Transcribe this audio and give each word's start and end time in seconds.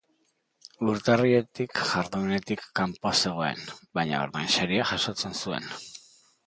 Urtarriletik 0.93 1.81
jardunetik 1.91 2.65
kanpo 2.81 3.13
zegoen, 3.21 3.63
baina 4.01 4.27
ordainsaria 4.27 4.91
jasotzen 4.95 5.41
zuen. 5.45 5.75